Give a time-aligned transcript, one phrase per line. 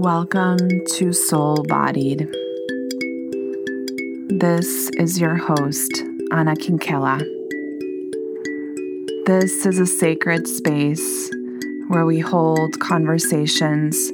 [0.00, 2.20] Welcome to Soul Bodied.
[4.28, 7.18] This is your host, Anna Kinkela.
[9.26, 11.32] This is a sacred space
[11.88, 14.12] where we hold conversations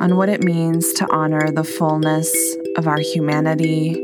[0.00, 2.32] on what it means to honor the fullness
[2.76, 3.94] of our humanity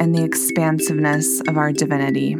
[0.00, 2.32] and the expansiveness of our divinity.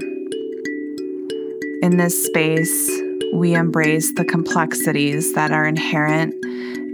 [1.83, 2.91] In this space,
[3.33, 6.35] we embrace the complexities that are inherent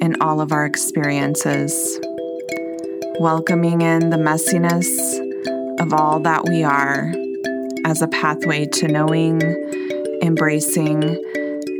[0.00, 1.98] in all of our experiences,
[3.18, 4.86] welcoming in the messiness
[5.80, 7.12] of all that we are
[7.84, 9.40] as a pathway to knowing,
[10.22, 11.02] embracing,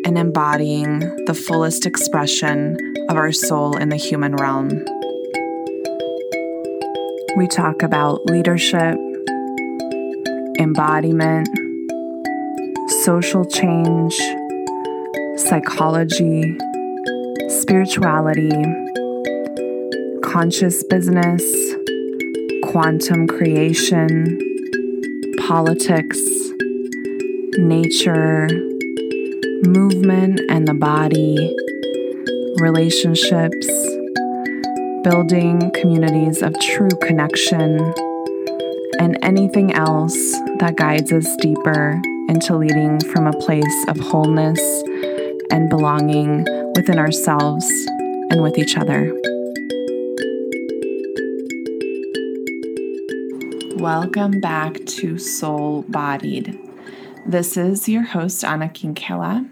[0.05, 2.77] and embodying the fullest expression
[3.09, 4.71] of our soul in the human realm.
[7.37, 8.97] We talk about leadership,
[10.59, 11.49] embodiment,
[13.03, 14.17] social change,
[15.37, 16.57] psychology,
[17.67, 18.49] spirituality,
[20.23, 21.43] conscious business,
[22.63, 24.39] quantum creation,
[25.41, 26.21] politics,
[27.59, 28.47] nature,
[29.65, 31.53] movement and the body,
[32.61, 33.67] relationships,
[35.03, 37.81] building communities of true connection,
[39.01, 40.15] and anything else
[40.61, 44.61] that guides us deeper into leading from a place of wholeness
[45.51, 46.47] and belonging
[46.77, 47.67] within ourselves
[48.31, 49.19] and with each other.
[53.77, 56.59] Welcome back to Soul Bodied.
[57.25, 59.49] This is your host, Anna Kinkela,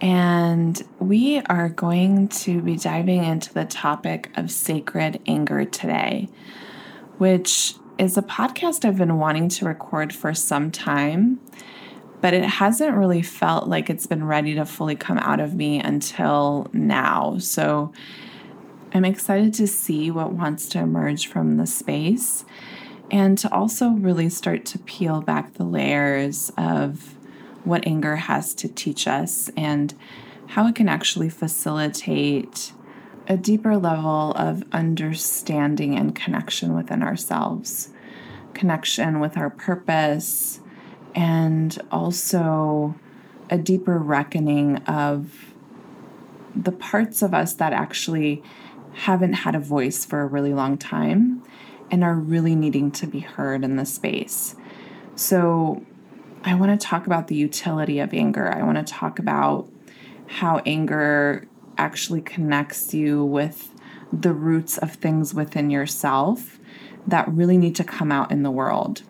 [0.00, 6.28] and we are going to be diving into the topic of sacred anger today,
[7.18, 11.38] which is a podcast I've been wanting to record for some time
[12.22, 15.80] but it hasn't really felt like it's been ready to fully come out of me
[15.80, 17.36] until now.
[17.38, 17.92] So
[18.94, 22.44] I'm excited to see what wants to emerge from the space
[23.10, 27.16] and to also really start to peel back the layers of
[27.64, 29.92] what anger has to teach us and
[30.46, 32.72] how it can actually facilitate
[33.26, 37.90] a deeper level of understanding and connection within ourselves,
[38.54, 40.60] connection with our purpose
[41.14, 42.94] and also
[43.50, 45.52] a deeper reckoning of
[46.54, 48.42] the parts of us that actually
[48.94, 51.42] haven't had a voice for a really long time
[51.90, 54.54] and are really needing to be heard in the space.
[55.14, 55.84] So,
[56.44, 58.52] I want to talk about the utility of anger.
[58.52, 59.68] I want to talk about
[60.26, 61.46] how anger
[61.78, 63.70] actually connects you with
[64.12, 66.58] the roots of things within yourself
[67.06, 69.02] that really need to come out in the world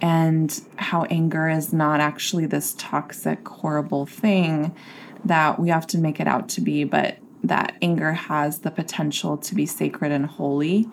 [0.00, 4.74] and how anger is not actually this toxic, horrible thing
[5.24, 9.54] that we often make it out to be, but that anger has the potential to
[9.54, 10.88] be sacred and holy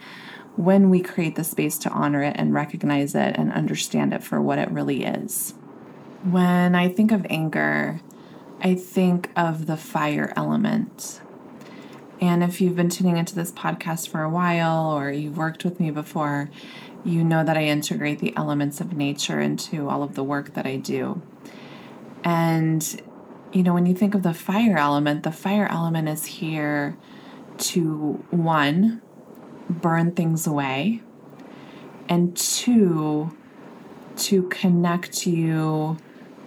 [0.56, 4.42] when we create the space to honor it and recognize it and understand it for
[4.42, 5.54] what it really is.
[6.24, 8.00] When I think of anger,
[8.62, 11.22] I think of the fire element.
[12.22, 15.80] And if you've been tuning into this podcast for a while or you've worked with
[15.80, 16.50] me before,
[17.06, 20.66] you know that I integrate the elements of nature into all of the work that
[20.66, 21.22] I do.
[22.24, 23.02] And,
[23.54, 26.98] you know, when you think of the fire element, the fire element is here
[27.58, 29.02] to one,
[29.70, 31.02] burn things away,
[32.10, 33.36] and two,
[34.18, 35.98] to connect you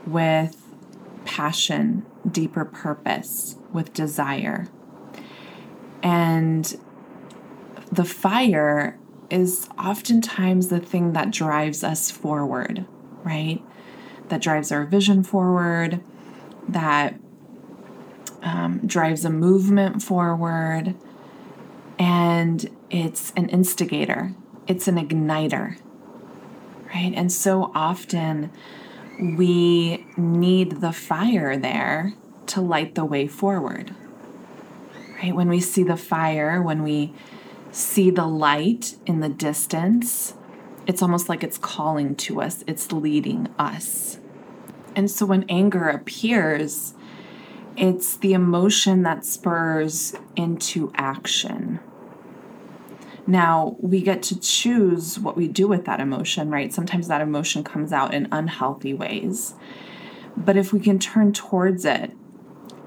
[0.06, 0.56] with
[1.24, 4.68] passion, deeper purpose, with desire.
[6.02, 6.76] And
[7.92, 8.97] the fire
[9.30, 12.86] is oftentimes the thing that drives us forward,
[13.22, 13.62] right?
[14.28, 16.00] That drives our vision forward,
[16.68, 17.18] that
[18.42, 20.94] um, drives a movement forward,
[21.98, 24.32] and it's an instigator,
[24.66, 25.78] it's an igniter,
[26.94, 27.12] right?
[27.14, 28.50] And so often
[29.18, 32.14] we need the fire there
[32.46, 33.94] to light the way forward,
[35.22, 35.34] right?
[35.34, 37.12] When we see the fire, when we
[37.78, 40.34] see the light in the distance,
[40.86, 44.18] it's almost like it's calling to us, it's leading us.
[44.96, 46.94] And so when anger appears,
[47.76, 51.78] it's the emotion that spurs into action.
[53.28, 56.72] Now, we get to choose what we do with that emotion, right?
[56.72, 59.54] Sometimes that emotion comes out in unhealthy ways.
[60.36, 62.12] But if we can turn towards it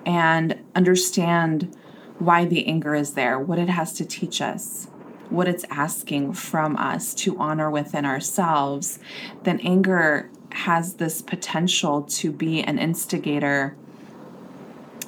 [0.05, 1.73] and understand
[2.21, 4.87] why the anger is there, what it has to teach us,
[5.31, 8.99] what it's asking from us to honor within ourselves,
[9.43, 13.75] then anger has this potential to be an instigator,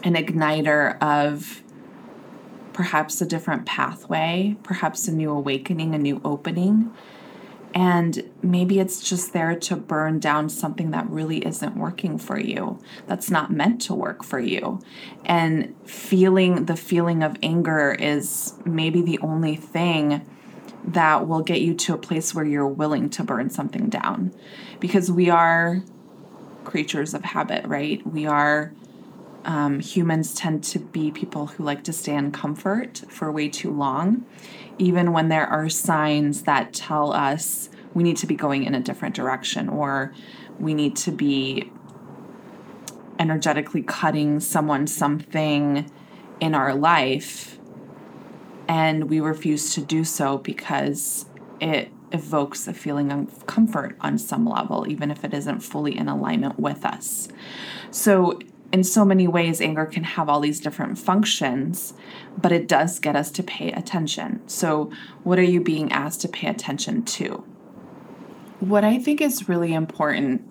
[0.04, 1.62] an igniter of
[2.74, 6.92] perhaps a different pathway, perhaps a new awakening, a new opening.
[7.74, 12.80] And maybe it's just there to burn down something that really isn't working for you,
[13.08, 14.80] that's not meant to work for you.
[15.26, 20.24] And feeling the feeling of anger is maybe the only thing
[20.86, 24.34] that will get you to a place where you're willing to burn something down.
[24.80, 25.82] Because we are
[26.66, 28.06] creatures of habit, right?
[28.06, 28.74] We are
[29.46, 33.72] um, humans tend to be people who like to stay in comfort for way too
[33.72, 34.26] long,
[34.78, 38.80] even when there are signs that tell us we need to be going in a
[38.80, 40.14] different direction or
[40.60, 41.72] we need to be
[43.20, 45.90] energetically cutting someone something
[46.40, 47.60] in our life
[48.68, 51.26] and we refuse to do so because
[51.60, 56.08] it evokes a feeling of comfort on some level, even if it isn't fully in
[56.08, 57.28] alignment with us.
[57.92, 58.40] So,
[58.74, 61.94] in so many ways, anger can have all these different functions,
[62.42, 64.42] but it does get us to pay attention.
[64.48, 64.92] So,
[65.22, 67.46] what are you being asked to pay attention to?
[68.60, 70.42] What I think is really important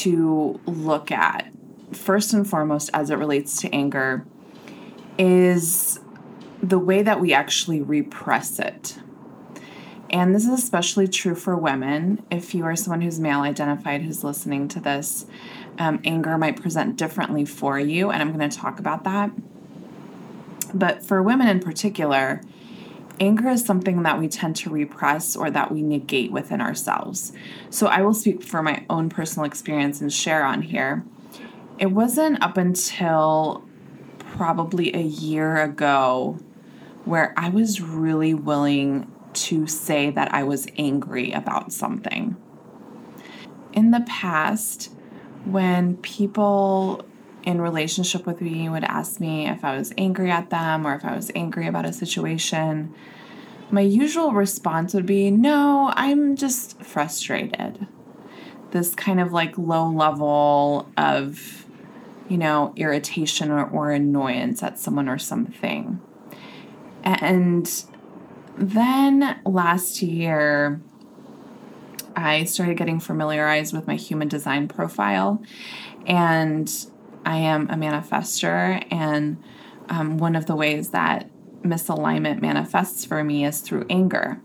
[0.00, 1.52] to look at,
[1.92, 4.26] first and foremost, as it relates to anger,
[5.16, 6.00] is
[6.60, 8.98] the way that we actually repress it.
[10.10, 12.24] And this is especially true for women.
[12.28, 15.26] If you are someone who's male identified who's listening to this,
[15.78, 19.30] um, anger might present differently for you, and I'm going to talk about that.
[20.74, 22.40] But for women in particular,
[23.20, 27.32] anger is something that we tend to repress or that we negate within ourselves.
[27.70, 31.04] So I will speak for my own personal experience and share on here.
[31.78, 33.64] It wasn't up until
[34.18, 36.38] probably a year ago
[37.04, 42.36] where I was really willing to say that I was angry about something.
[43.72, 44.90] In the past,
[45.46, 47.04] when people
[47.44, 51.04] in relationship with me would ask me if I was angry at them or if
[51.04, 52.92] I was angry about a situation,
[53.70, 57.86] my usual response would be, No, I'm just frustrated.
[58.72, 61.66] This kind of like low level of,
[62.28, 66.00] you know, irritation or, or annoyance at someone or something.
[67.04, 67.84] And
[68.58, 70.80] then last year,
[72.16, 75.42] I started getting familiarized with my human design profile,
[76.06, 76.72] and
[77.24, 78.84] I am a manifester.
[78.90, 79.42] And
[79.88, 81.30] um, one of the ways that
[81.62, 84.40] misalignment manifests for me is through anger.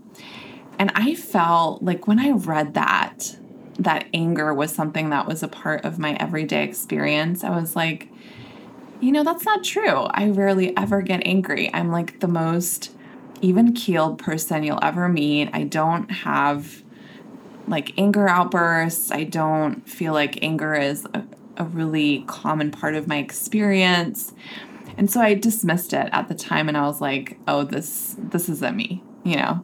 [0.77, 3.38] And I felt like when I read that,
[3.79, 8.09] that anger was something that was a part of my everyday experience, I was like,
[9.00, 9.89] you know, that's not true.
[10.12, 11.74] I rarely ever get angry.
[11.74, 12.91] I'm like the most
[13.41, 15.50] even keeled person you'll ever meet.
[15.53, 16.83] I don't have
[17.68, 19.12] like anger outbursts.
[19.12, 21.24] I don't feel like anger is a,
[21.58, 24.34] a really common part of my experience.
[24.98, 28.50] And so I dismissed it at the time and I was like, oh, this this
[28.50, 29.63] isn't me, you know.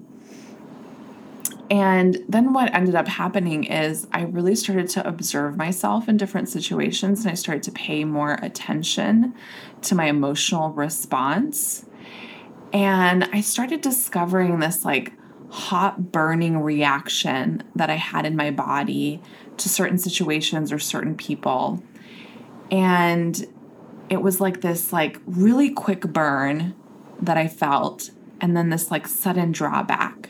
[1.70, 6.48] And then what ended up happening is I really started to observe myself in different
[6.48, 9.34] situations and I started to pay more attention
[9.84, 11.86] to my emotional response.
[12.72, 15.14] And I started discovering this like
[15.50, 19.22] hot burning reaction that I had in my body
[19.58, 21.82] to certain situations or certain people.
[22.70, 23.46] And
[24.10, 26.76] it was like this like really quick burn
[27.22, 30.30] that I felt and then this like sudden drawback.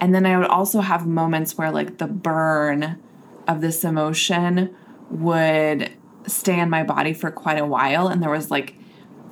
[0.00, 2.98] And then I would also have moments where like the burn
[3.46, 4.74] of this emotion
[5.10, 5.90] would
[6.26, 8.74] stay in my body for quite a while and there was like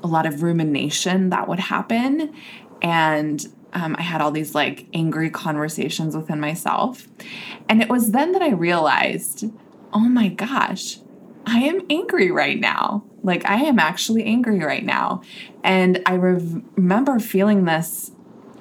[0.02, 2.34] a lot of rumination that would happen.
[2.82, 7.08] And um, I had all these like angry conversations within myself.
[7.68, 9.44] And it was then that I realized,
[9.92, 10.98] oh my gosh,
[11.46, 13.04] I am angry right now.
[13.22, 15.22] Like, I am actually angry right now.
[15.64, 18.12] And I re- remember feeling this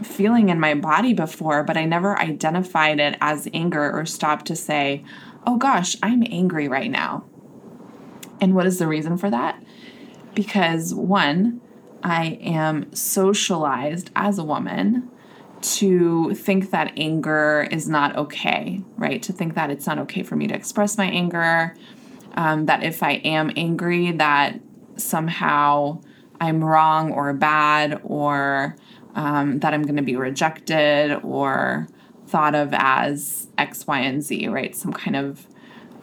[0.03, 4.55] feeling in my body before, but I never identified it as anger or stopped to
[4.55, 5.03] say,
[5.47, 7.25] oh gosh, I'm angry right now.
[8.39, 9.61] And what is the reason for that?
[10.37, 11.59] because one,
[12.07, 15.11] I am socialized as a woman
[15.59, 19.21] to think that anger is not okay, right?
[19.23, 21.75] To think that it's not okay for me to express my anger,
[22.35, 24.57] um, that if I am angry, that
[24.95, 25.99] somehow
[26.39, 28.77] I'm wrong or bad, or
[29.15, 31.89] um, that I'm going to be rejected or
[32.27, 34.73] thought of as X, Y, and Z, right?
[34.73, 35.45] Some kind of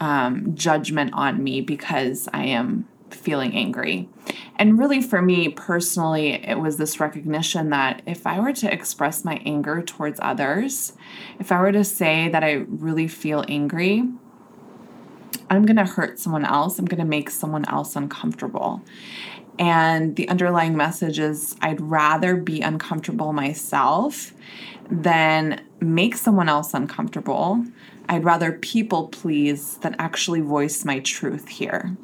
[0.01, 4.09] um, judgment on me because I am feeling angry.
[4.57, 9.25] And really, for me personally, it was this recognition that if I were to express
[9.25, 10.93] my anger towards others,
[11.39, 14.05] if I were to say that I really feel angry,
[15.51, 16.79] I'm going to hurt someone else.
[16.79, 18.83] I'm going to make someone else uncomfortable.
[19.59, 24.33] And the underlying message is I'd rather be uncomfortable myself
[24.91, 27.65] than make someone else uncomfortable.
[28.09, 31.97] I'd rather people please than actually voice my truth here.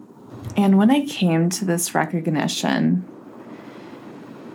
[0.56, 3.06] And when I came to this recognition,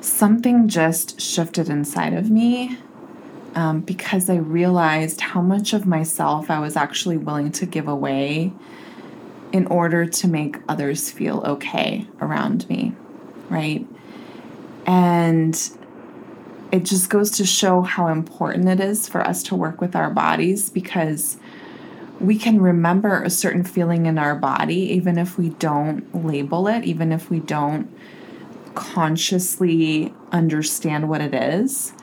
[0.01, 2.77] something just shifted inside of me
[3.55, 8.53] um, because I realized how much of myself I was actually willing to give away
[9.51, 12.93] in order to make others feel okay around me,
[13.49, 13.87] right?
[14.85, 15.57] And
[16.71, 20.09] it just goes to show how important it is for us to work with our
[20.09, 21.37] bodies because
[22.19, 26.83] we can remember a certain feeling in our body even if we don't label it,
[26.85, 27.93] even if we don't
[28.73, 31.93] consciously understand what it is.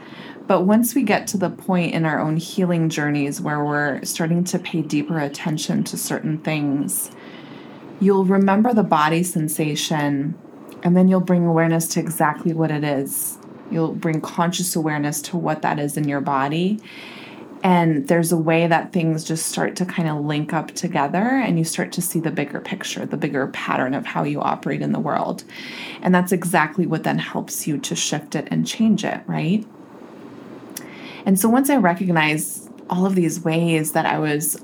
[0.47, 4.45] But once we get to the point in our own healing journeys where we're starting
[4.45, 7.11] to pay deeper attention to certain things,
[8.01, 10.35] you'll remember the body sensation
[10.83, 13.39] and then you'll bring awareness to exactly what it is.
[13.71, 16.81] You'll bring conscious awareness to what that is in your body.
[17.63, 21.59] And there's a way that things just start to kind of link up together and
[21.59, 24.93] you start to see the bigger picture, the bigger pattern of how you operate in
[24.93, 25.45] the world.
[26.03, 29.65] And that's exactly what then helps you to shift it and change it, right?
[31.25, 34.61] And so once I recognized all of these ways that I was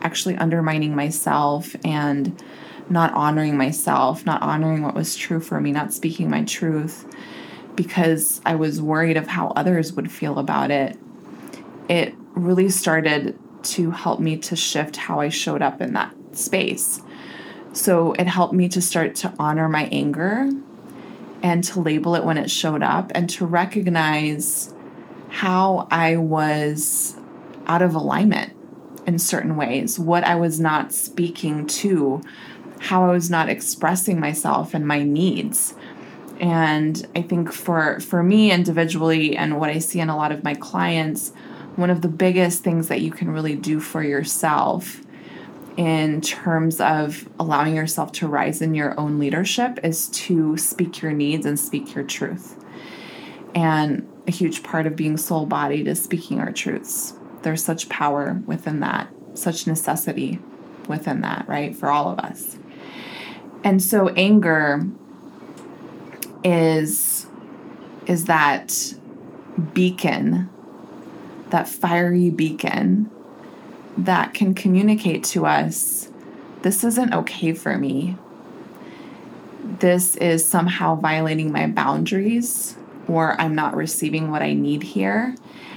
[0.00, 2.42] actually undermining myself and
[2.90, 7.06] not honoring myself, not honoring what was true for me, not speaking my truth
[7.76, 10.98] because I was worried of how others would feel about it,
[11.88, 17.00] it really started to help me to shift how I showed up in that space.
[17.72, 20.50] So it helped me to start to honor my anger
[21.42, 24.74] and to label it when it showed up and to recognize
[25.28, 27.16] how I was
[27.66, 28.54] out of alignment
[29.06, 32.22] in certain ways, what I was not speaking to,
[32.78, 35.74] how I was not expressing myself and my needs.
[36.38, 40.44] And I think for for me individually and what I see in a lot of
[40.44, 41.32] my clients,
[41.76, 45.00] one of the biggest things that you can really do for yourself
[45.76, 51.12] in terms of allowing yourself to rise in your own leadership is to speak your
[51.12, 52.62] needs and speak your truth.
[53.54, 57.14] And a huge part of being soul bodied is speaking our truths.
[57.42, 60.38] There's such power within that, such necessity
[60.88, 61.74] within that, right?
[61.74, 62.58] For all of us.
[63.64, 64.86] And so anger
[66.44, 67.26] is
[68.06, 68.94] is that
[69.72, 70.50] beacon,
[71.52, 73.10] that fiery beacon
[73.96, 76.08] that can communicate to us
[76.62, 78.16] this isn't okay for me.
[79.80, 82.76] This is somehow violating my boundaries
[83.08, 85.34] or I'm not receiving what I need here.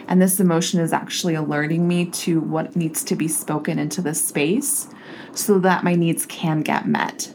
[0.07, 4.13] And this emotion is actually alerting me to what needs to be spoken into the
[4.13, 4.87] space
[5.33, 7.33] so that my needs can get met,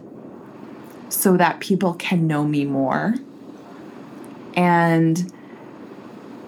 [1.09, 3.17] so that people can know me more.
[4.55, 5.33] And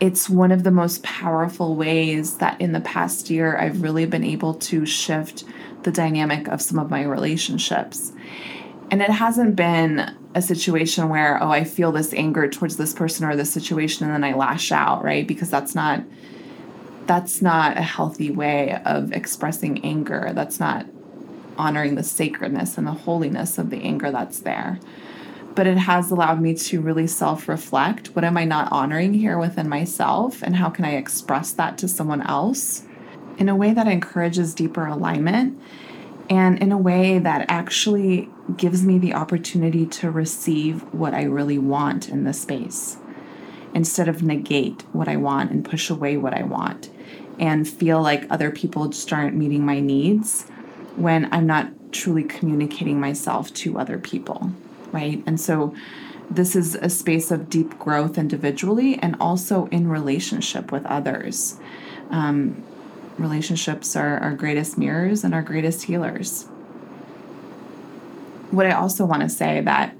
[0.03, 4.25] it's one of the most powerful ways that in the past year I've really been
[4.25, 5.45] able to shift
[5.85, 8.11] the dynamic of some of my relationships.
[8.91, 13.25] And it hasn't been a situation where, oh, I feel this anger towards this person
[13.25, 15.25] or this situation and then I lash out, right?
[15.25, 16.03] Because that's not
[17.07, 20.33] that's not a healthy way of expressing anger.
[20.35, 20.85] That's not
[21.57, 24.81] honoring the sacredness and the holiness of the anger that's there.
[25.55, 28.09] But it has allowed me to really self reflect.
[28.15, 30.43] What am I not honoring here within myself?
[30.43, 32.85] And how can I express that to someone else
[33.39, 35.61] in a way that encourages deeper alignment
[36.31, 41.59] and in a way that actually gives me the opportunity to receive what I really
[41.59, 42.97] want in the space
[43.75, 46.91] instead of negate what I want and push away what I want
[47.39, 50.45] and feel like other people just aren't meeting my needs
[50.97, 54.53] when I'm not truly communicating myself to other people,
[54.93, 55.23] right?
[55.27, 55.75] And so
[56.31, 61.59] this is a space of deep growth individually and also in relationship with others.
[62.11, 62.63] Um,
[63.19, 66.45] relationships are our greatest mirrors and our greatest healers.
[68.51, 69.95] What I also want to say that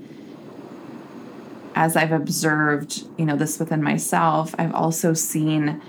[1.75, 5.81] as I've observed, you know, this within myself, I've also seen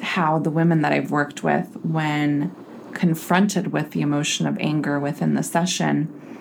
[0.00, 2.54] how the women that I've worked with when
[2.92, 6.35] confronted with the emotion of anger within the session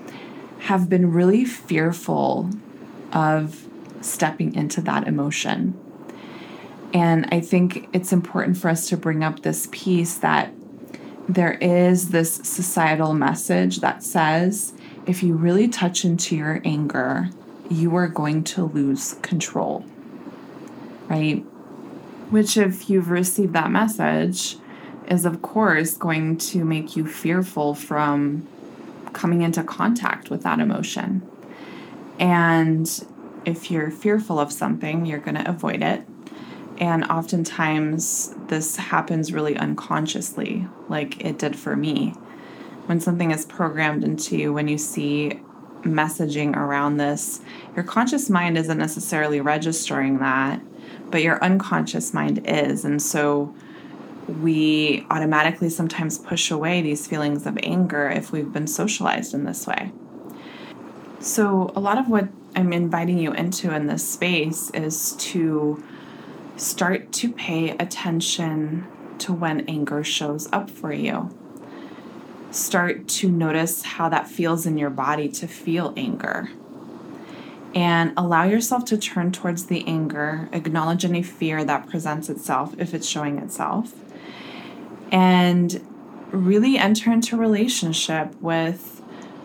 [0.66, 2.50] have been really fearful
[3.12, 3.68] of
[4.02, 5.80] stepping into that emotion
[6.96, 10.54] and I think it's important for us to bring up this piece that
[11.28, 14.72] there is this societal message that says
[15.06, 17.32] if you really touch into your anger,
[17.70, 19.86] you are going to lose control.
[21.10, 21.40] Right?
[22.30, 24.56] Which, if you've received that message,
[25.10, 28.48] is of course going to make you fearful from
[29.16, 31.28] coming into contact with that emotion.
[32.20, 32.88] And
[33.46, 36.06] if you're fearful of something, you're going to avoid it.
[36.78, 42.10] And oftentimes, this happens really unconsciously, like it did for me.
[42.86, 45.40] When something is programmed into you, when you see
[45.84, 47.40] messaging around this,
[47.76, 50.60] your conscious mind isn't necessarily registering that,
[51.10, 52.84] but your unconscious mind is.
[52.84, 53.56] And so,
[54.27, 59.67] we automatically sometimes push away these feelings of anger if we've been socialized in this
[59.67, 59.91] way.
[61.20, 65.84] So, a lot of what I'm inviting you into in this space is to
[66.58, 68.86] start to pay attention
[69.20, 71.36] to when anger shows up for you.
[72.51, 76.50] Start to notice how that feels in your body to feel anger.
[77.74, 82.94] And allow yourself to turn towards the anger, acknowledge any fear that presents itself if
[82.94, 83.94] it's showing itself,
[85.12, 85.86] and
[86.32, 89.02] really enter into relationship with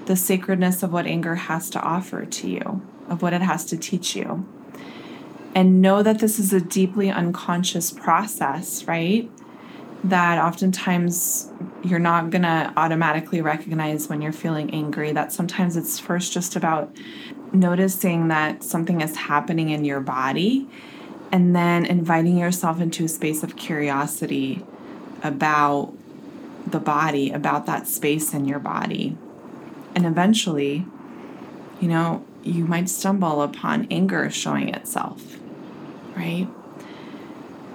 [0.07, 3.76] the sacredness of what anger has to offer to you, of what it has to
[3.76, 4.47] teach you.
[5.55, 9.31] And know that this is a deeply unconscious process, right?
[10.05, 11.50] That oftentimes
[11.83, 15.12] you're not going to automatically recognize when you're feeling angry.
[15.12, 16.95] That sometimes it's first just about
[17.52, 20.69] noticing that something is happening in your body
[21.33, 24.64] and then inviting yourself into a space of curiosity
[25.23, 25.93] about
[26.67, 29.17] the body, about that space in your body.
[29.95, 30.87] And eventually,
[31.81, 35.39] you know, you might stumble upon anger showing itself,
[36.17, 36.49] right?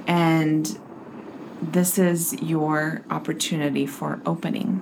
[0.08, 0.80] And
[1.62, 4.82] this is your opportunity for opening.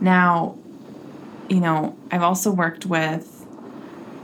[0.00, 0.58] Now,
[1.48, 3.46] you know, I've also worked with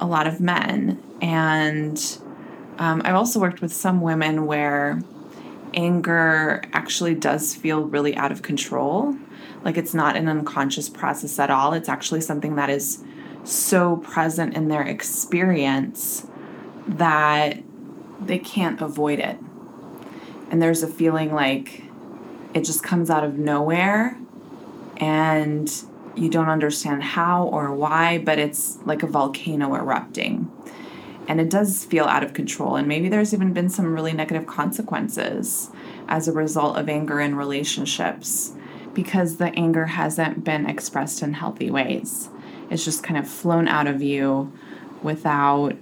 [0.01, 1.99] a lot of men, and
[2.79, 5.03] um, I've also worked with some women where
[5.75, 9.17] anger actually does feel really out of control.
[9.65, 11.73] Like it's not an unconscious process at all.
[11.73, 13.03] It's actually something that is
[13.45, 16.27] so present in their experience
[16.87, 17.63] that
[18.21, 19.39] they can't avoid it.
[20.51, 21.85] And there's a feeling like
[22.55, 24.19] it just comes out of nowhere
[24.99, 25.73] and
[26.15, 30.51] you don't understand how or why, but it's like a volcano erupting
[31.29, 32.77] and it does feel out of control.
[32.77, 35.71] And maybe there's even been some really negative consequences
[36.09, 38.53] as a result of anger in relationships
[38.95, 42.29] because the anger hasn't been expressed in healthy ways.
[42.71, 44.53] It's just kind of flown out of you
[45.03, 45.77] without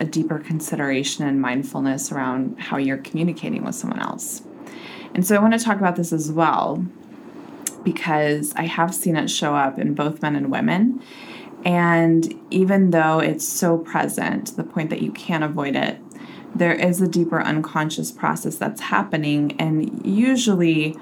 [0.00, 4.42] a deeper consideration and mindfulness around how you're communicating with someone else.
[5.14, 6.84] And so I want to talk about this as well
[7.84, 11.02] because I have seen it show up in both men and women.
[11.64, 15.98] And even though it's so present, the point that you can't avoid it,
[16.54, 19.58] there is a deeper unconscious process that's happening.
[19.60, 20.92] And usually,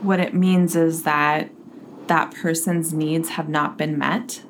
[0.00, 1.50] what it means is that
[2.06, 4.42] that person's needs have not been met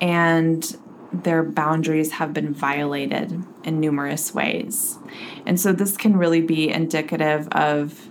[0.00, 0.76] and
[1.12, 4.98] their boundaries have been violated in numerous ways.
[5.46, 8.08] And so, this can really be indicative of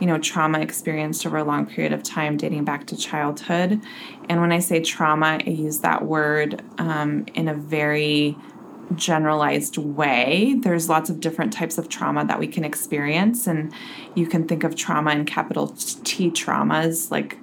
[0.00, 3.80] you know, trauma experienced over a long period of time dating back to childhood.
[4.28, 8.36] And when I say trauma, I use that word um, in a very
[8.96, 10.56] generalized way.
[10.58, 13.72] There's lots of different types of trauma that we can experience, and
[14.14, 15.68] you can think of trauma in capital
[16.04, 17.38] T traumas, like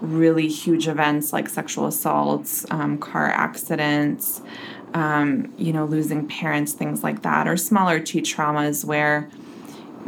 [0.00, 4.40] really huge events like sexual assaults, um, car accidents,
[4.94, 9.28] um, you know, losing parents, things like that, or smaller T traumas where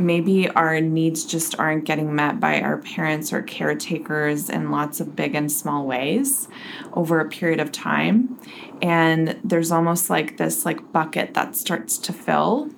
[0.00, 5.14] maybe our needs just aren't getting met by our parents or caretakers in lots of
[5.14, 6.48] big and small ways
[6.94, 8.38] over a period of time.
[8.82, 12.70] And there's almost like this like bucket that starts to fill.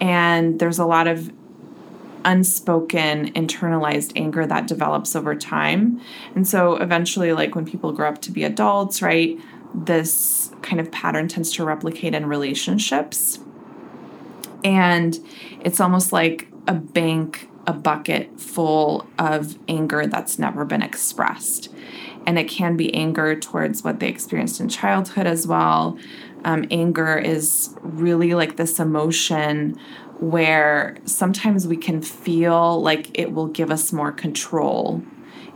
[0.00, 1.32] And there's a lot of
[2.24, 6.00] unspoken internalized anger that develops over time.
[6.34, 9.38] And so eventually like when people grow up to be adults right
[9.74, 13.38] this kind of pattern tends to replicate in relationships
[14.66, 15.16] and
[15.60, 21.72] it's almost like a bank, a bucket full of anger that's never been expressed.
[22.26, 25.96] And it can be anger towards what they experienced in childhood as well.
[26.44, 29.78] Um, anger is really like this emotion
[30.18, 35.00] where sometimes we can feel like it will give us more control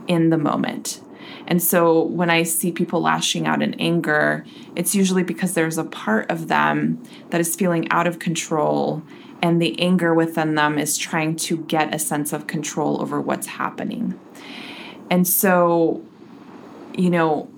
[0.07, 1.01] in the moment.
[1.51, 5.83] And so when I see people lashing out in anger, it's usually because there's a
[5.83, 9.03] part of them that is feeling out of control
[9.41, 13.47] and the anger within them is trying to get a sense of control over what's
[13.47, 14.17] happening.
[15.09, 16.01] And so,
[16.97, 17.49] you know,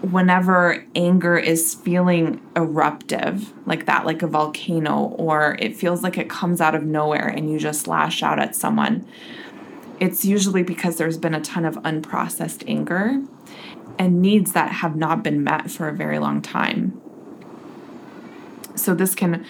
[0.00, 6.28] whenever anger is feeling eruptive like that, like a volcano, or it feels like it
[6.28, 9.06] comes out of nowhere and you just lash out at someone,
[10.00, 13.22] it's usually because there's been a ton of unprocessed anger
[13.98, 17.00] and needs that have not been met for a very long time.
[18.76, 19.44] So this can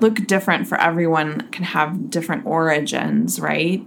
[0.00, 3.86] look different for everyone, can have different origins, right?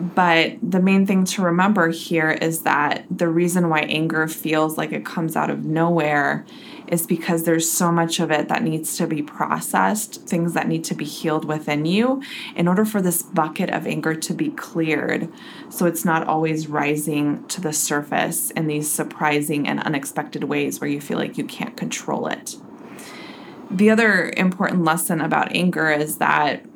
[0.00, 4.92] But the main thing to remember here is that the reason why anger feels like
[4.92, 6.44] it comes out of nowhere
[6.90, 10.82] is because there's so much of it that needs to be processed, things that need
[10.84, 12.20] to be healed within you
[12.56, 15.32] in order for this bucket of anger to be cleared.
[15.68, 20.90] So it's not always rising to the surface in these surprising and unexpected ways where
[20.90, 22.56] you feel like you can't control it.
[23.70, 26.66] The other important lesson about anger is that,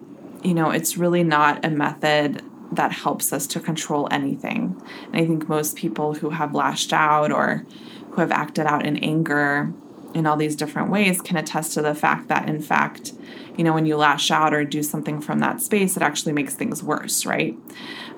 [0.45, 4.81] you know, it's really not a method that helps us to control anything.
[5.07, 7.67] And I think most people who have lashed out or
[8.11, 9.73] who have acted out in anger
[10.15, 13.13] in all these different ways can attest to the fact that, in fact,
[13.57, 16.55] you know, when you lash out or do something from that space, it actually makes
[16.55, 17.57] things worse, right?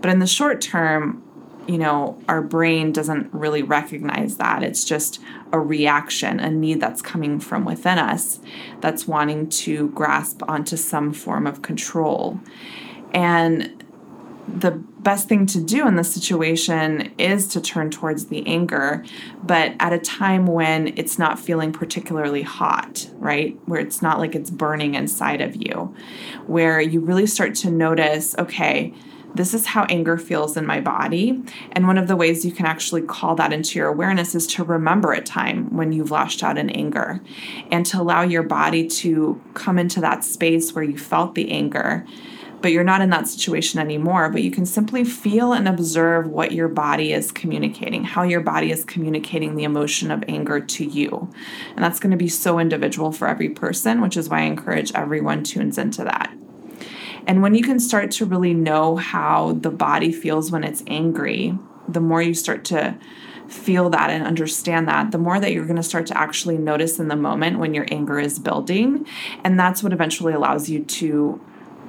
[0.01, 1.23] But in the short term,
[1.67, 4.63] you know, our brain doesn't really recognize that.
[4.63, 5.21] It's just
[5.53, 8.39] a reaction, a need that's coming from within us
[8.81, 12.39] that's wanting to grasp onto some form of control.
[13.13, 13.85] And
[14.49, 19.05] the best thing to do in this situation is to turn towards the anger,
[19.43, 23.59] but at a time when it's not feeling particularly hot, right?
[23.67, 25.95] Where it's not like it's burning inside of you,
[26.47, 28.95] where you really start to notice, okay,
[29.35, 31.43] this is how anger feels in my body.
[31.73, 34.65] And one of the ways you can actually call that into your awareness is to
[34.65, 37.21] remember a time when you've lashed out in anger
[37.71, 42.07] and to allow your body to come into that space where you felt the anger
[42.61, 44.31] but you're not in that situation anymore.
[44.31, 48.71] But you can simply feel and observe what your body is communicating, how your body
[48.71, 51.31] is communicating the emotion of anger to you.
[51.75, 54.93] And that's going to be so individual for every person, which is why I encourage
[54.93, 56.33] everyone tunes into that.
[57.27, 61.59] And when you can start to really know how the body feels when it's angry,
[61.89, 62.97] the more you start to
[63.49, 66.99] feel that and understand that, the more that you're going to start to actually notice
[66.99, 69.07] in the moment when your anger is building.
[69.45, 71.41] And that's what eventually allows you to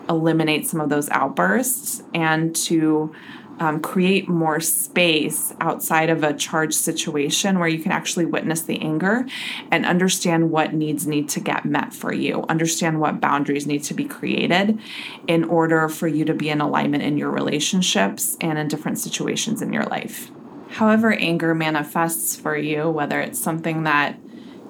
[0.10, 3.14] eliminate some of those outbursts and to
[3.60, 8.80] um, create more space outside of a charged situation where you can actually witness the
[8.82, 9.26] anger
[9.72, 12.46] and understand what needs need to get met for you.
[12.50, 14.80] Understand what boundaries need to be created
[15.28, 19.62] in order for you to be in alignment in your relationships and in different situations
[19.62, 20.30] in your life.
[20.70, 24.20] However anger manifests for you whether it's something that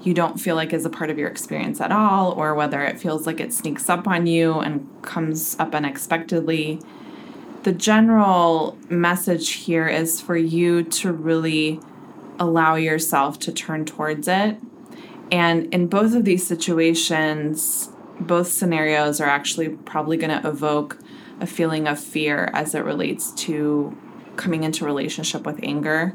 [0.01, 2.99] you don't feel like is a part of your experience at all, or whether it
[2.99, 6.79] feels like it sneaks up on you and comes up unexpectedly.
[7.63, 11.79] The general message here is for you to really
[12.39, 14.57] allow yourself to turn towards it.
[15.31, 20.97] And in both of these situations, both scenarios are actually probably going to evoke
[21.41, 23.95] a feeling of fear as it relates to
[24.38, 26.13] coming into relationship with anger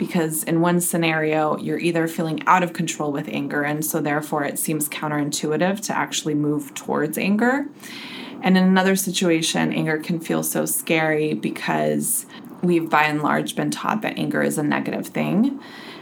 [0.00, 4.44] because in one scenario, you're either feeling out of control with anger, and so therefore
[4.44, 7.66] it seems counterintuitive to actually move towards anger.
[8.42, 12.24] And in another situation, anger can feel so scary because
[12.62, 15.60] we've by and large been taught that anger is a negative thing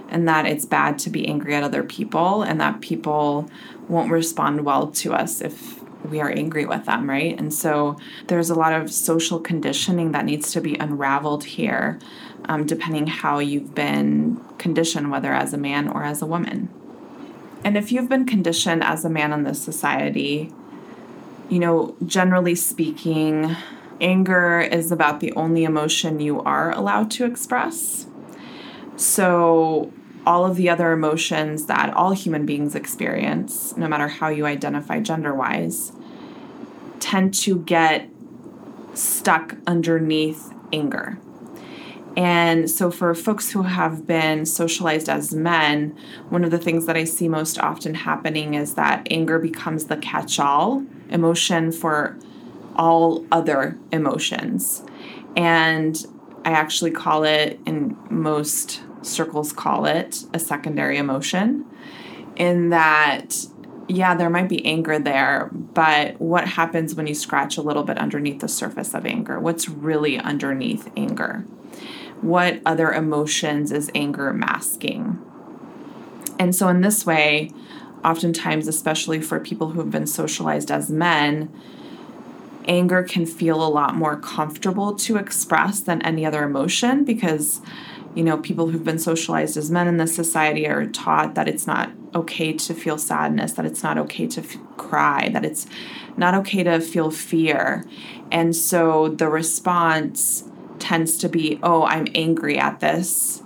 [0.08, 3.50] and that it's bad to be angry at other people and that people
[3.88, 7.38] won't respond well to us if we are angry with them, right?
[7.38, 7.96] And so
[8.28, 11.98] there's a lot of social conditioning that needs to be unraveled here
[12.46, 16.68] um, depending how you've been conditioned, whether as a man or as a woman.
[17.64, 20.52] And if you've been conditioned as a man in this society,
[21.48, 23.56] you know, generally speaking,
[24.00, 28.06] anger is about the only emotion you are allowed to express.
[28.96, 29.92] So,
[30.26, 35.00] all of the other emotions that all human beings experience, no matter how you identify
[35.00, 35.92] gender wise,
[37.00, 38.08] tend to get
[38.94, 41.18] stuck underneath anger.
[42.16, 45.96] And so, for folks who have been socialized as men,
[46.30, 49.96] one of the things that I see most often happening is that anger becomes the
[49.96, 52.18] catch all emotion for
[52.74, 54.82] all other emotions.
[55.36, 56.04] And
[56.44, 61.64] I actually call it, in most circles, call it a secondary emotion,
[62.36, 63.46] in that
[63.90, 67.96] yeah, there might be anger there, but what happens when you scratch a little bit
[67.96, 69.40] underneath the surface of anger?
[69.40, 71.46] What's really underneath anger?
[72.20, 75.18] what other emotions is anger masking?
[76.38, 77.50] And so, in this way,
[78.04, 81.52] oftentimes, especially for people who have been socialized as men,
[82.66, 87.60] anger can feel a lot more comfortable to express than any other emotion because
[88.18, 91.66] you know people who've been socialized as men in this society are taught that it's
[91.66, 95.66] not okay to feel sadness that it's not okay to f- cry that it's
[96.16, 97.84] not okay to feel fear
[98.30, 100.44] and so the response
[100.78, 103.42] tends to be, oh, I'm angry at this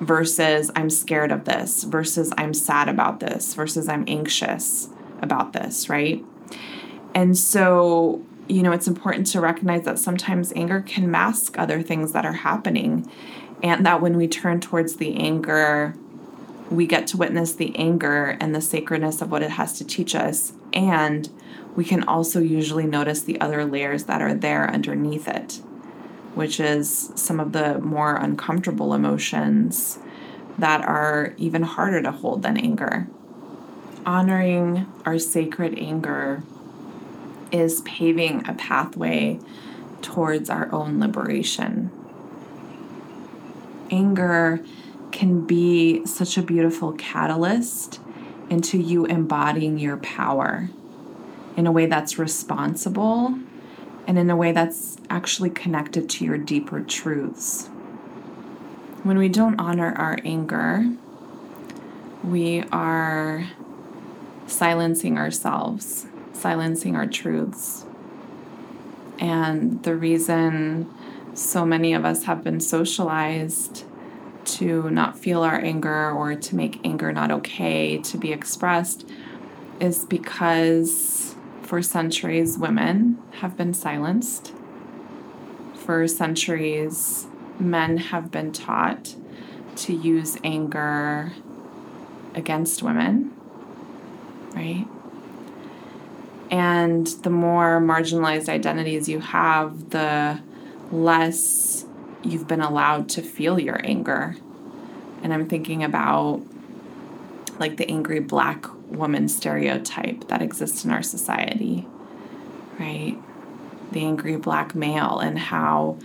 [0.00, 4.88] versus I'm scared of this versus I'm sad about this versus I'm anxious
[5.20, 6.24] about this, right?
[7.14, 12.12] And so, you know, it's important to recognize that sometimes anger can mask other things
[12.12, 13.10] that are happening.
[13.62, 15.94] And that when we turn towards the anger,
[16.70, 20.14] we get to witness the anger and the sacredness of what it has to teach
[20.14, 20.52] us.
[20.72, 21.28] And
[21.76, 25.60] we can also usually notice the other layers that are there underneath it,
[26.34, 29.98] which is some of the more uncomfortable emotions
[30.58, 33.08] that are even harder to hold than anger.
[34.06, 36.42] Honoring our sacred anger
[37.52, 39.38] is paving a pathway
[40.02, 41.90] towards our own liberation.
[43.90, 44.64] Anger
[45.12, 48.00] can be such a beautiful catalyst
[48.48, 50.70] into you embodying your power
[51.56, 53.38] in a way that's responsible
[54.06, 57.66] and in a way that's actually connected to your deeper truths.
[59.02, 60.90] When we don't honor our anger,
[62.22, 63.48] we are
[64.46, 67.84] silencing ourselves, silencing our truths.
[69.18, 70.92] And the reason
[71.40, 73.84] so many of us have been socialized
[74.44, 79.08] to not feel our anger or to make anger not okay to be expressed
[79.80, 84.52] is because for centuries women have been silenced.
[85.76, 87.26] For centuries,
[87.58, 89.14] men have been taught
[89.76, 91.32] to use anger
[92.34, 93.34] against women,
[94.54, 94.86] right?
[96.50, 100.40] And the more marginalized identities you have, the
[100.90, 101.84] less
[102.22, 104.36] you've been allowed to feel your anger.
[105.22, 106.42] And I'm thinking about
[107.58, 111.86] like the angry black woman stereotype that exists in our society,
[112.78, 113.16] right?
[113.92, 115.98] The angry black male and how,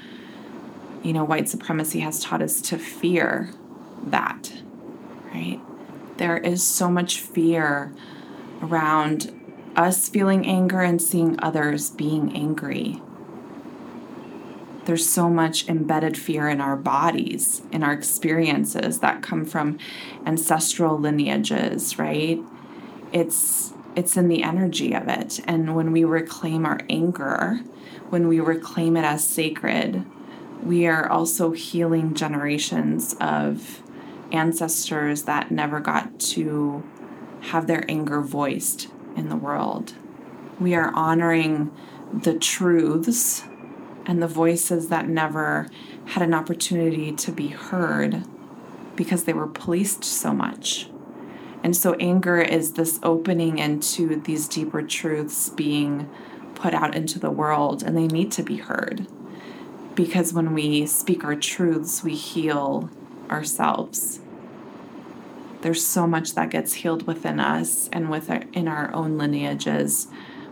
[1.01, 3.51] you know, white supremacy has taught us to fear
[4.05, 4.53] that,
[5.33, 5.61] right?
[6.17, 7.93] There is so much fear
[8.61, 9.31] around
[9.75, 13.01] us feeling anger and seeing others being angry
[14.85, 19.77] there's so much embedded fear in our bodies, in our experiences that come from
[20.25, 22.39] ancestral lineages, right?
[23.11, 25.39] It's it's in the energy of it.
[25.45, 27.61] And when we reclaim our anger,
[28.09, 30.05] when we reclaim it as sacred,
[30.61, 33.81] we are also healing generations of
[34.31, 36.83] ancestors that never got to
[37.41, 39.93] have their anger voiced in the world.
[40.59, 41.71] We are honoring
[42.11, 43.45] the truths
[44.05, 45.67] and the voices that never
[46.05, 48.23] had an opportunity to be heard
[48.95, 50.89] because they were policed so much.
[51.63, 56.09] And so anger is this opening into these deeper truths being
[56.53, 59.07] put out into the world, and they need to be heard.
[59.95, 62.89] Because when we speak our truths, we heal
[63.29, 64.19] ourselves.
[65.61, 70.07] There's so much that gets healed within us and within our own lineages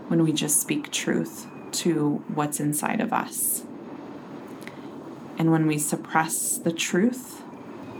[0.07, 3.63] when we just speak truth to what's inside of us.
[5.37, 7.41] And when we suppress the truth,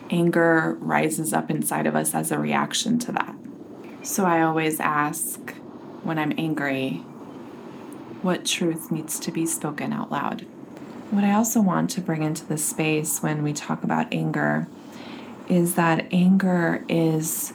[0.09, 3.35] anger rises up inside of us as a reaction to that.
[4.03, 5.51] So I always ask
[6.03, 7.03] when I'm angry,
[8.21, 10.45] what truth needs to be spoken out loud?
[11.11, 14.67] What I also want to bring into the space when we talk about anger
[15.47, 17.53] is that anger is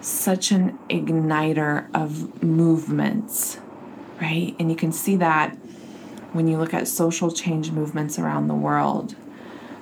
[0.00, 3.58] such an igniter of movements
[4.22, 4.54] right?
[4.60, 5.56] And you can see that
[6.32, 9.16] when you look at social change movements around the world,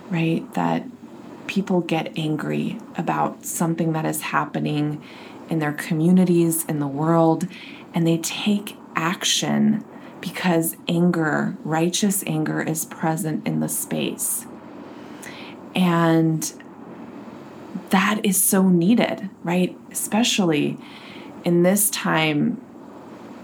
[0.09, 0.53] right?
[0.55, 0.87] That
[1.47, 5.03] people get angry about something that is happening
[5.51, 7.47] in their communities, in the world,
[7.93, 9.85] and they take action
[10.23, 14.47] because anger, righteous anger, is present in the space.
[15.75, 16.51] And
[17.91, 19.77] that is so needed, right?
[19.91, 20.79] Especially
[21.45, 22.63] in this time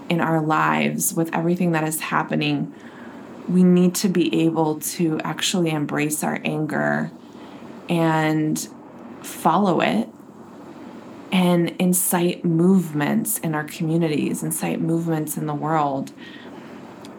[0.09, 2.73] in our lives with everything that is happening,
[3.47, 7.11] we need to be able to actually embrace our anger
[7.89, 8.67] and
[9.21, 10.09] follow it
[11.31, 16.11] and incite movements in our communities, incite movements in the world,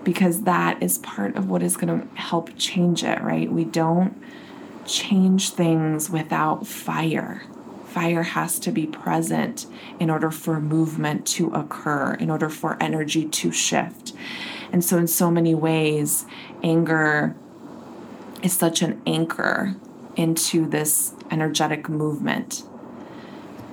[0.04, 3.50] because that is part of what is going to help change it, right?
[3.50, 4.20] We don't
[4.86, 7.42] change things without fire
[7.88, 9.66] fire has to be present
[9.98, 14.12] in order for movement to occur, in order for energy to shift.
[14.72, 16.26] And so, in so many ways,
[16.62, 17.34] anger
[18.42, 19.74] is such an anchor
[20.16, 22.62] into this energetic movement.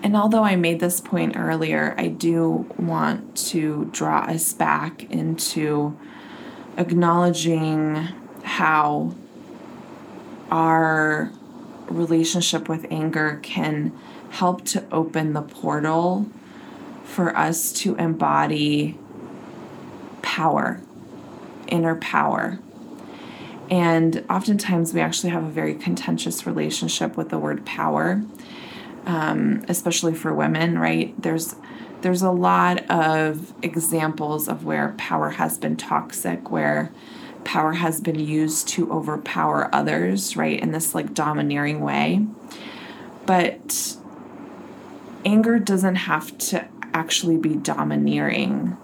[0.02, 5.98] And although I made this point earlier, I do want to draw us back into
[6.78, 8.08] acknowledging
[8.44, 9.16] how
[10.52, 11.32] our
[11.88, 13.98] relationship with anger can
[14.32, 16.28] help to open the portal
[17.04, 18.98] for us to embody
[20.22, 20.82] power,
[21.68, 22.60] inner power.
[23.70, 28.24] And oftentimes we actually have a very contentious relationship with the word power,
[29.06, 31.20] um, especially for women, right?
[31.22, 31.56] There's
[32.02, 36.92] there's a lot of examples of where power has been toxic, where
[37.46, 42.26] power has been used to overpower others, right, in this like domineering way.
[43.26, 43.96] But
[45.24, 48.76] anger doesn't have to actually be domineering.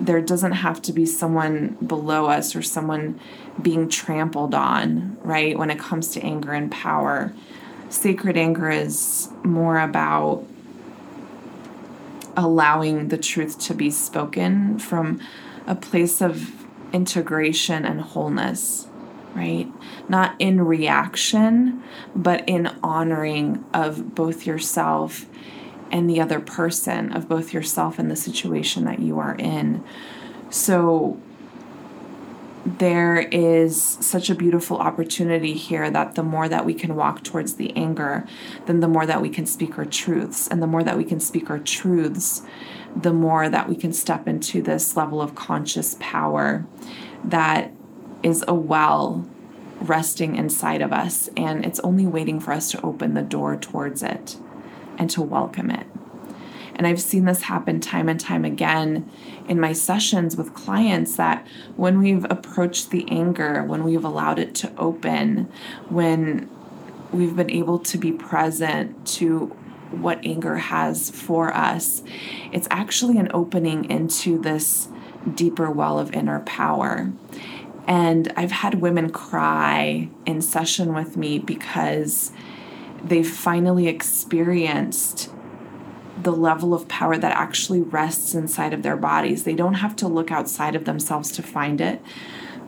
[0.00, 3.18] There doesn't have to be someone below us or someone
[3.60, 7.32] being trampled on, right, when it comes to anger and power.
[7.88, 10.44] Sacred anger is more about
[12.36, 15.18] allowing the truth to be spoken from
[15.66, 18.88] a place of integration and wholeness,
[19.34, 19.68] right?
[20.08, 21.82] Not in reaction,
[22.14, 25.26] but in honoring of both yourself
[25.90, 29.84] and the other person, of both yourself and the situation that you are in.
[30.50, 31.20] So,
[32.66, 37.54] there is such a beautiful opportunity here that the more that we can walk towards
[37.54, 38.26] the anger,
[38.66, 40.48] then the more that we can speak our truths.
[40.48, 42.42] And the more that we can speak our truths,
[42.96, 46.66] the more that we can step into this level of conscious power
[47.22, 47.70] that
[48.22, 49.28] is a well
[49.80, 51.28] resting inside of us.
[51.36, 54.38] And it's only waiting for us to open the door towards it
[54.98, 55.86] and to welcome it.
[56.74, 59.10] And I've seen this happen time and time again
[59.48, 64.54] in my sessions with clients that when we've approached the anger, when we've allowed it
[64.56, 65.50] to open,
[65.88, 66.50] when
[67.12, 69.56] we've been able to be present to
[69.90, 72.02] what anger has for us,
[72.52, 74.88] it's actually an opening into this
[75.34, 77.12] deeper well of inner power.
[77.86, 82.32] And I've had women cry in session with me because
[83.02, 85.30] they've finally experienced
[86.20, 89.44] the level of power that actually rests inside of their bodies.
[89.44, 92.02] They don't have to look outside of themselves to find it.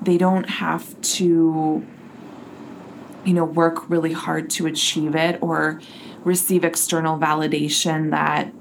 [0.01, 1.85] They don't have to
[3.25, 5.81] you know work really hard to achieve it or
[6.25, 8.53] receive external validation that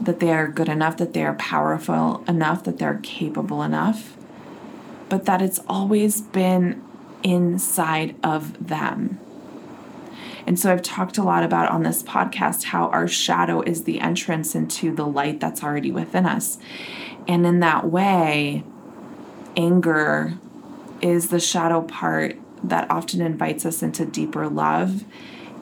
[0.00, 4.14] that they are good enough, that they are powerful enough, that they're capable enough,
[5.08, 6.82] but that it's always been
[7.22, 9.18] inside of them.
[10.46, 14.00] And so I've talked a lot about on this podcast how our shadow is the
[14.00, 16.58] entrance into the light that's already within us.
[17.26, 18.62] And in that way,
[19.56, 20.34] anger
[21.00, 25.04] is the shadow part that often invites us into deeper love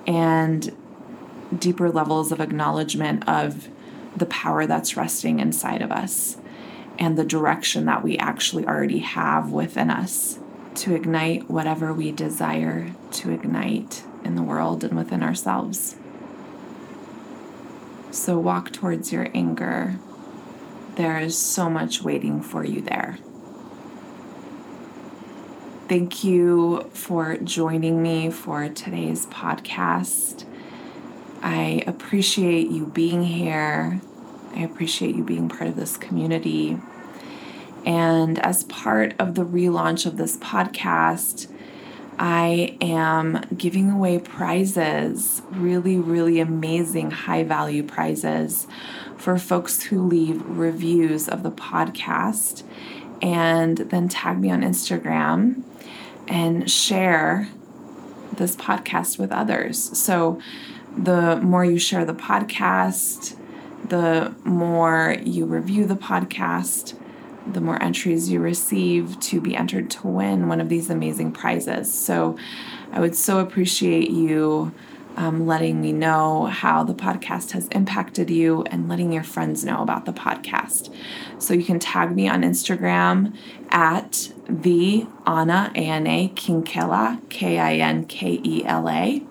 [0.07, 0.75] and
[1.59, 3.69] deeper levels of acknowledgement of
[4.17, 6.37] the power that's resting inside of us
[6.99, 10.39] and the direction that we actually already have within us
[10.75, 15.97] to ignite whatever we desire to ignite in the world and within ourselves.
[18.11, 19.99] So walk towards your anger.
[20.95, 23.19] There is so much waiting for you there.
[25.89, 30.45] Thank you for joining me for today's podcast.
[31.45, 34.01] I appreciate you being here.
[34.57, 36.79] I appreciate you being part of this community.
[37.85, 41.49] And as part of the relaunch of this podcast,
[42.19, 48.67] I am giving away prizes, really, really amazing high value prizes
[49.19, 52.63] for folks who leave reviews of the podcast
[53.21, 55.63] and then tag me on Instagram
[56.27, 57.51] and share
[58.33, 59.99] this podcast with others.
[59.99, 60.41] So,
[60.97, 63.37] the more you share the podcast,
[63.89, 66.99] the more you review the podcast,
[67.47, 71.93] the more entries you receive to be entered to win one of these amazing prizes.
[71.93, 72.39] So
[72.93, 74.73] I would so appreciate you
[75.17, 79.83] um, letting me know how the podcast has impacted you and letting your friends know
[79.83, 80.93] about the podcast.
[81.39, 83.37] So you can tag me on Instagram
[83.71, 89.23] at the Ana A N A Kinkela K I N K E L A,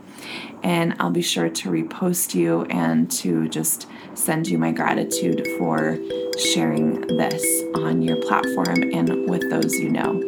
[0.64, 5.98] and I'll be sure to repost you and to just send you my gratitude for
[6.38, 10.22] sharing this on your platform and with those you know.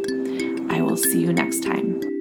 [0.69, 2.14] I will see you next time.